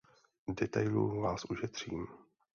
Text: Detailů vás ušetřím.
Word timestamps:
Detailů 0.47 1.21
vás 1.21 1.45
ušetřím. 1.45 2.07